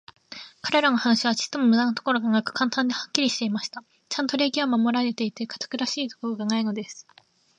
[0.63, 3.83] 彼等の話は、ちょっとも無駄なところがなく、簡単で、はっきりしていました。
[4.09, 7.05] ちゃんと礼儀は守られていて、堅苦しいところがないのです。